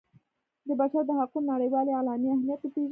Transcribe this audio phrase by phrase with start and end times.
[0.67, 2.79] د بشر د حقونو نړیوالې اعلامیې اهمیت وپيژني.